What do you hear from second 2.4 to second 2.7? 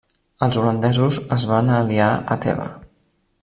Teva.